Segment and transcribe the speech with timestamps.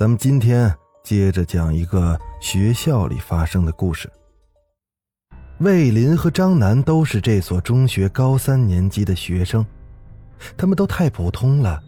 [0.00, 0.74] 咱们今天
[1.04, 4.10] 接着讲一个学校里发生的故事。
[5.58, 9.62] 魏林和张楠都是这所中学高三年级的学生，
[10.56, 11.78] 他们都太普通了，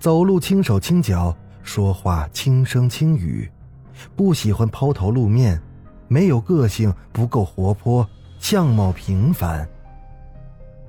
[0.00, 3.48] 走路轻手轻脚，说话轻声轻语，
[4.16, 5.62] 不喜欢抛头露面，
[6.08, 8.04] 没有个性，不够活泼，
[8.40, 9.64] 相貌平凡。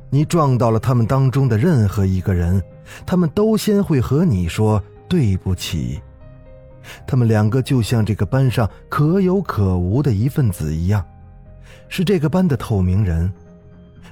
[0.09, 2.59] 你撞到了他们当中的任何一个人，
[3.05, 6.01] 他们都先会和你说对不起。
[7.05, 11.05] 他们两个就像这个班上可有可无的一份子一样，
[11.89, 13.31] 是这个班的透明人。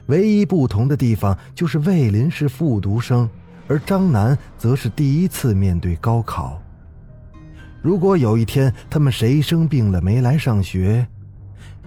[0.07, 3.29] 唯一不同的地方就是魏林是复读生，
[3.67, 6.61] 而张楠则是第一次面对高考。
[7.81, 11.05] 如果有一天他们谁生病了没来上学，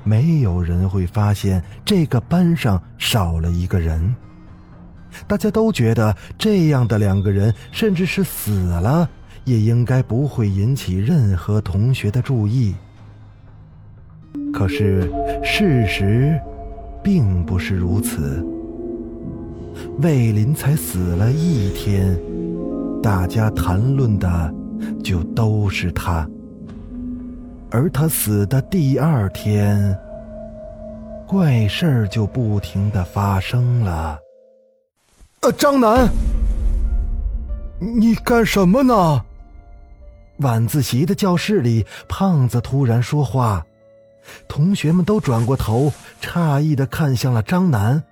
[0.05, 4.15] 没有人会发现这个班上少了一个人。
[5.27, 9.09] 大家都觉得这样的两个人，甚至是死了。
[9.47, 12.75] 也应该不会引起任何同学的注意。
[14.53, 15.11] 可是
[15.43, 16.39] 事实
[17.03, 18.45] 并不是如此。
[20.03, 22.19] 魏林才死了一天，
[23.03, 24.55] 大家谈论的
[25.03, 26.29] 就都是他。
[27.71, 29.97] 而他死的第二天，
[31.27, 34.19] 怪事儿就不停的发生了。
[35.43, 36.09] 呃，张楠，
[37.79, 39.23] 你干什么呢？
[40.39, 43.65] 晚自习的教室里，胖子突然说话，
[44.49, 48.03] 同学们都转过头，诧异的看向了张楠，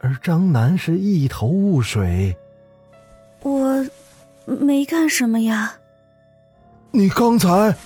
[0.00, 2.36] 而张楠是一头雾水。
[3.42, 3.86] 我
[4.46, 5.74] 没干什么呀。
[6.90, 7.76] 你刚才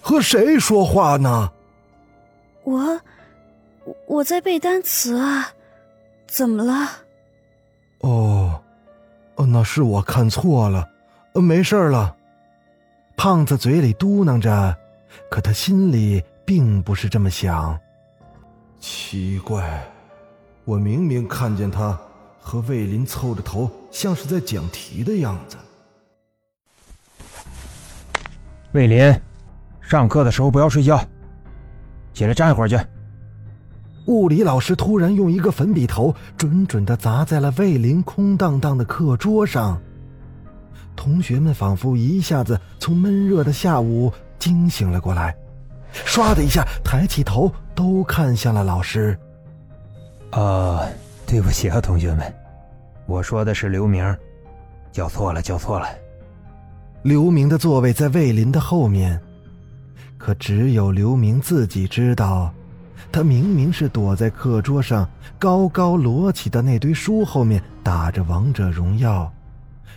[0.00, 1.52] 和谁说话呢？
[2.64, 3.00] 我
[4.06, 5.50] 我在背单词啊，
[6.26, 6.88] 怎么了？
[7.98, 8.58] 哦，
[9.34, 10.88] 哦，那是我看错了，
[11.34, 12.15] 没事了。
[13.16, 14.76] 胖子嘴里嘟囔着，
[15.30, 17.76] 可他心里并不是这么想。
[18.78, 19.82] 奇怪，
[20.64, 21.98] 我明明看见他
[22.38, 25.56] 和魏林凑着头，像是在讲题的样子。
[28.72, 29.18] 魏林，
[29.80, 31.02] 上课的时候不要睡觉，
[32.12, 32.78] 起来站一会儿去。
[34.06, 39.80] 物理老师突然用一个粉笔头准准的砸在了魏林空荡荡的课桌上。
[41.06, 45.32] 同学们仿佛一下子从闷热的下午惊醒了过来，
[46.04, 49.16] 唰的一下抬起头，都看向了老师。
[50.30, 50.82] 啊，
[51.24, 52.34] 对不起啊，同学们，
[53.06, 54.04] 我说的是刘明，
[54.90, 55.86] 叫错了，叫错了。
[57.02, 59.20] 刘明的座位在魏林的后面，
[60.18, 62.52] 可只有刘明自己知道，
[63.12, 65.08] 他明明是躲在课桌上
[65.38, 69.32] 高高摞起的那堆书后面打着王者荣耀。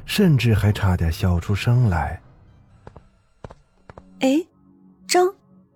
[0.10, 2.20] 甚至还差点笑出声来。
[4.22, 4.44] 哎，
[5.08, 5.32] 张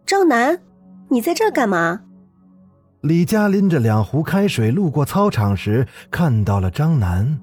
[0.08, 0.60] 张楠，
[1.08, 2.02] 你在这干嘛？
[3.02, 7.40] 李佳拎着两壶开水路过操场时，看到了张楠。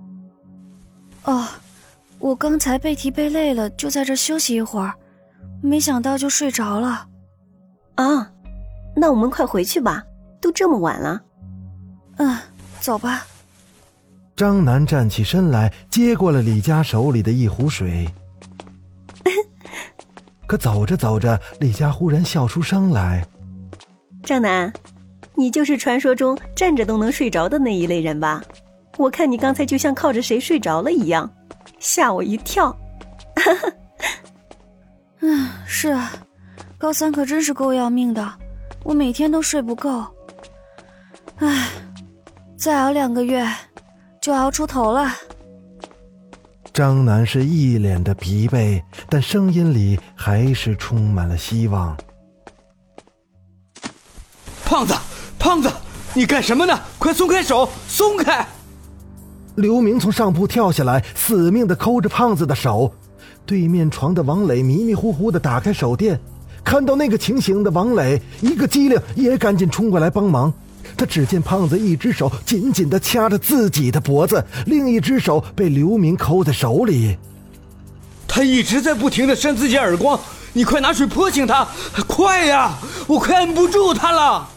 [1.22, 1.46] 哦，
[2.18, 4.92] 我刚才背题背累了，就在这休息一会儿，
[5.62, 7.06] 没想到就睡着了。
[7.94, 8.32] 啊，
[8.96, 10.02] 那我们快回去吧，
[10.40, 11.22] 都这么晚了。
[12.16, 12.36] 嗯，
[12.80, 13.24] 走吧。
[14.40, 18.08] 张楠站起身来，接过了李佳手里的一壶水。
[20.48, 23.22] 可走着走着，李佳忽然笑出声来
[24.24, 24.72] ：“张楠，
[25.34, 28.42] 你就是传说中站着都能睡着的那一类人吧？
[28.96, 31.30] 我看你刚才就像靠着谁睡着了一样，
[31.78, 32.74] 吓我一跳。
[35.20, 36.10] ”嗯，是啊，
[36.78, 38.32] 高三可真是够要命的，
[38.84, 40.02] 我每天都睡不够。
[41.36, 41.68] 唉，
[42.56, 43.46] 再熬两个月。
[44.20, 45.10] 就熬出头了。
[46.72, 51.96] 张楠是一脸的疲惫，但声音里还是充满了希望。
[54.64, 54.94] 胖子，
[55.38, 55.70] 胖子，
[56.14, 56.78] 你干什么呢？
[56.98, 58.46] 快松开手，松开！
[59.56, 62.92] 刘明从上铺跳下来，死命的抠着胖子的手。
[63.46, 66.20] 对面床的王磊迷迷糊糊的打开手电，
[66.62, 70.52] 看到那个情形的王磊一个机灵，也赶紧冲过来帮忙。
[70.96, 77.16] 他只见胖子一只手紧紧的掐着自己的脖子，另一只手被刘明抠在手里。
[78.28, 80.18] 他一直在不停的扇自己耳光，
[80.52, 81.66] 你快拿水泼醒他，
[82.06, 82.78] 快呀！
[83.06, 84.48] 我快按不住他了。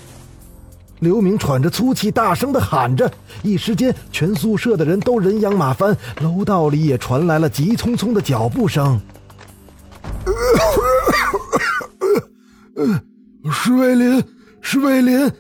[1.00, 3.12] 刘明喘着粗气，大声的喊着，
[3.42, 9.02] 一时间全宿舍的人都人仰马翻，楼道里也传来了急匆匆的脚步声。
[13.52, 14.24] 是卫林，
[14.62, 15.32] 是卫林，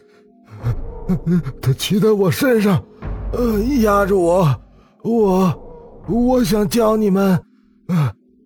[1.62, 2.84] 他骑在我身上，
[3.32, 4.62] 呃，压着我，
[5.04, 7.40] 我，我想叫你们，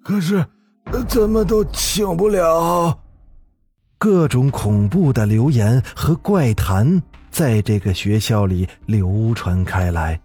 [0.03, 0.45] 可是
[1.07, 2.97] 怎么都请不了。
[3.97, 10.21] 各种恐怖的流言和怪谈在这个学校里流传开来，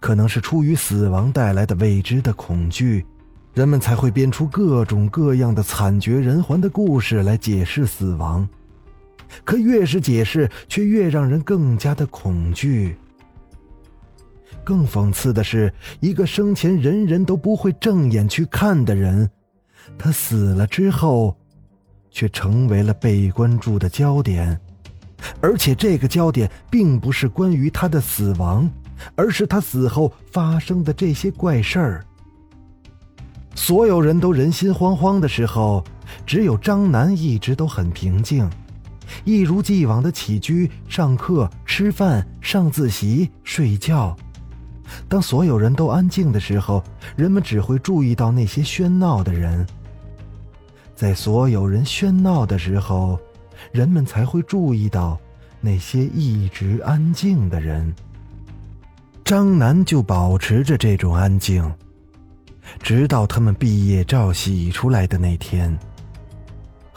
[0.00, 3.06] 可能是出于死亡带来的未知的恐惧，
[3.54, 8.46] 人们才会编出各种各样的惨绝人寰的故事来解释死亡。
[9.44, 12.96] 可越是解释，却越让人更加的恐惧。
[14.64, 19.30] 更讽刺的是，一个生前人人都不会正眼去看的人，
[19.96, 21.36] 他死了之后。
[22.10, 24.58] 却成为了被关注的焦点，
[25.40, 28.68] 而且这个焦点并不是关于他的死亡，
[29.14, 32.04] 而是他死后发生的这些怪事儿。
[33.54, 35.84] 所有人都人心惶惶的时候，
[36.26, 38.48] 只有张楠一直都很平静，
[39.24, 44.16] 一如既往的起居、上课、吃饭、上自习、睡觉。
[45.08, 46.82] 当所有人都安静的时候，
[47.16, 49.66] 人们只会注意到那些喧闹的人。
[50.94, 53.18] 在所有人喧闹的时候，
[53.70, 55.18] 人们才会注意到
[55.60, 57.94] 那些一直安静的人。
[59.24, 61.62] 张楠就保持着这种安静，
[62.82, 65.78] 直到他们毕业照洗出来的那天。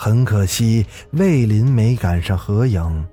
[0.03, 3.05] 很可惜，魏林没赶上合影。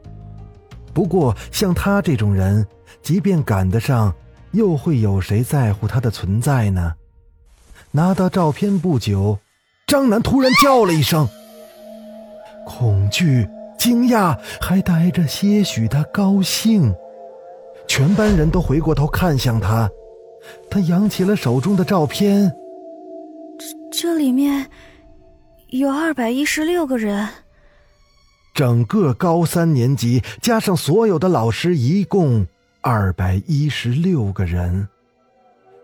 [0.94, 2.66] 不过，像他这种人，
[3.02, 4.14] 即便赶得上，
[4.52, 6.94] 又会有谁在乎他的存在呢？
[7.90, 9.38] 拿到照片不久。
[9.86, 11.28] 张楠突然叫了一声，
[12.64, 13.46] 恐惧、
[13.78, 16.94] 惊讶，还带着些许的高兴。
[17.86, 19.90] 全班人都回过头看向他，
[20.70, 22.50] 他扬起了手中的照片。
[23.58, 24.70] 这这里面
[25.70, 27.28] 有二百一十六个人，
[28.54, 32.46] 整个高三年级加上所有的老师，一共
[32.80, 34.88] 二百一十六个人。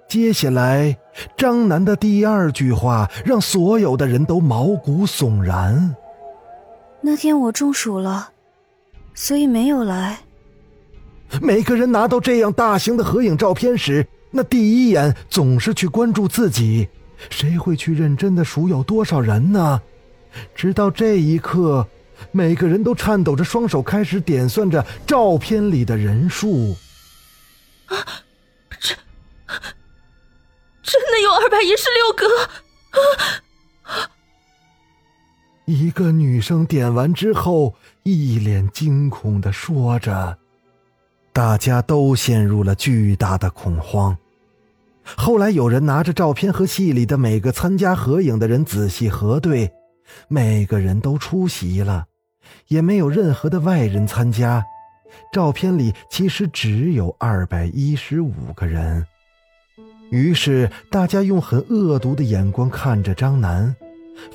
[0.08, 0.96] 接下来，
[1.36, 5.94] 张楠的第二句话让所有的人都毛骨悚然。
[7.02, 8.30] 那天我中暑了，
[9.12, 10.20] 所以没有来。
[11.42, 16.88] 每个人拿到这样大型的合影照片时，那第一眼总是去关注自己，
[17.30, 19.80] 谁会去认真的数有多少人呢？
[20.54, 21.86] 直到这一刻，
[22.32, 26.76] 每个人都颤抖着双手，开始点算着照片里的人数。
[27.86, 27.96] 啊，
[28.80, 28.94] 这。
[30.82, 32.26] 真的有二百一十六个！
[33.82, 34.10] 啊
[35.66, 40.36] 一个女生点完之后，一脸惊恐的说着，
[41.32, 44.14] 大家都陷入了巨大的恐慌。
[45.04, 49.70] 后来有人拿着照片和戏里的每个参加合影的人仔细核对，
[50.28, 52.06] 每个人都出席了，
[52.68, 54.64] 也没有任何的外人参加。
[55.32, 59.06] 照片里其实只有二百一十五个人。
[60.10, 63.74] 于是，大家用很恶毒的眼光看着张楠，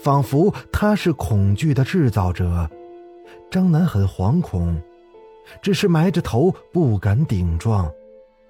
[0.01, 2.69] 仿佛他是恐惧的制造者。
[3.51, 4.81] 张楠很惶恐，
[5.61, 7.91] 只是埋着头不敢顶撞，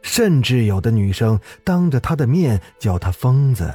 [0.01, 3.74] 甚至有的女生当着他的面叫他疯子。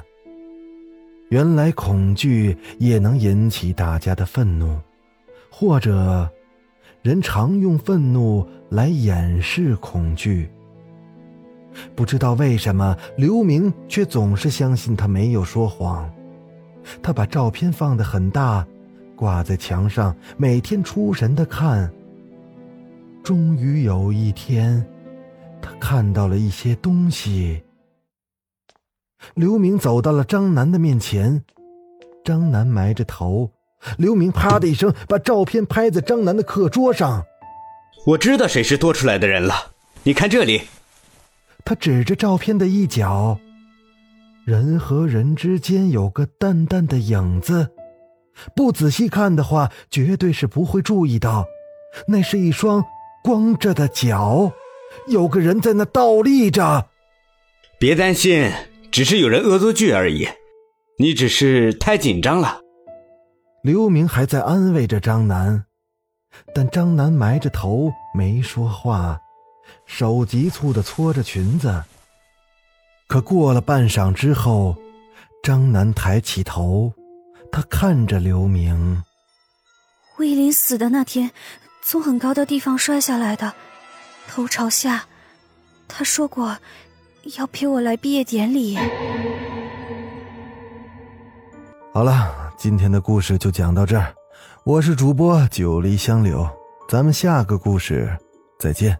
[1.30, 4.78] 原来，恐惧也能引起大家的愤怒，
[5.50, 6.30] 或者，
[7.02, 10.48] 人常用愤怒来掩饰恐惧。
[11.96, 16.08] 不知道为什么，刘明却总是相信他没有说谎。
[17.02, 18.64] 他把照片放得很大，
[19.16, 21.90] 挂在墙上，每天出神的看。
[23.24, 24.86] 终于有一天，
[25.84, 27.62] 看到了一些东西。
[29.34, 31.44] 刘明走到了张楠的面前，
[32.24, 33.50] 张楠埋着头，
[33.98, 37.26] 刘明啪的一声把照片拍在张楠的课桌上。
[38.06, 39.72] 我知道谁是多出来的人了，
[40.04, 40.62] 你看这里。
[41.66, 43.38] 他指着照片的一角，
[44.46, 47.68] 人和人之间有个淡淡的影子，
[48.56, 51.44] 不仔细看的话，绝对是不会注意到，
[52.08, 52.82] 那是一双
[53.22, 54.50] 光着的脚，
[55.06, 56.88] 有个人在那倒立着。
[57.78, 58.50] 别担心，
[58.90, 60.28] 只是有人恶作剧而已，
[60.98, 62.60] 你只是太紧张了。
[63.62, 65.64] 刘明还在安慰着张楠，
[66.54, 69.18] 但张楠埋着头没说话。
[69.86, 71.82] 手急促的搓着裙子，
[73.06, 74.76] 可过了半晌之后，
[75.42, 76.92] 张楠抬起头，
[77.50, 79.02] 他看着刘明。
[80.18, 81.30] 魏林死的那天，
[81.82, 83.54] 从很高的地方摔下来的，
[84.28, 85.04] 头朝下。
[85.86, 86.56] 他说过，
[87.38, 88.76] 要陪我来毕业典礼。
[91.92, 94.14] 好了，今天的故事就讲到这儿。
[94.64, 96.48] 我是主播九黎香柳，
[96.88, 98.18] 咱们下个故事
[98.58, 98.98] 再见。